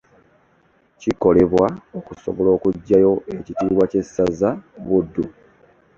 [0.99, 1.65] Kikolebwa
[1.99, 4.49] okusobola okuggyayo ekitiibwa ky'essaza
[4.85, 5.25] Buddu.